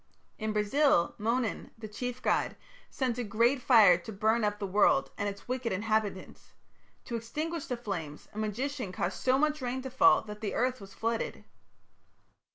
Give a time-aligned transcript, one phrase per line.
[0.39, 2.55] In Brazil, Monan, the chief god,
[2.89, 6.55] sent a great fire to burn up the world and its wicked inhabitants.
[7.05, 10.81] To extinguish the flames a magician caused so much rain to fall that the earth
[10.81, 11.43] was flooded.